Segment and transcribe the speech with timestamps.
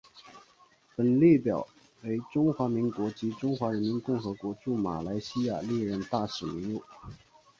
[0.95, 1.67] 本列表
[2.01, 6.83] 为中华民国及中华人民共和国驻马来西亚历任大使名录。